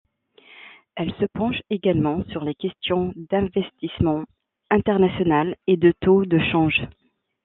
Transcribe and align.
Elle 0.95 1.13
se 1.19 1.25
penche 1.31 1.61
également 1.69 2.23
sur 2.31 2.43
les 2.43 2.55
questions 2.55 3.13
d'investissement 3.29 4.23
international 4.71 5.55
et 5.67 5.77
de 5.77 5.93
taux 6.01 6.25
de 6.25 6.39
change. 6.39 6.81